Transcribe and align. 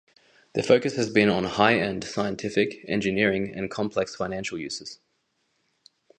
Their 0.53 0.63
focus 0.63 0.95
has 0.95 1.11
been 1.11 1.29
on 1.29 1.43
high-end 1.43 2.03
scientific, 2.05 2.83
engineering 2.87 3.53
and 3.53 3.69
complex 3.69 4.15
financial 4.15 4.57
uses. 4.57 4.97